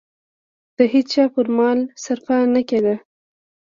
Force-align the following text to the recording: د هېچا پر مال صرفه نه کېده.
د 0.77 0.79
هېچا 0.93 1.23
پر 1.33 1.47
مال 1.57 1.79
صرفه 2.03 2.37
نه 2.53 2.61
کېده. 2.69 2.95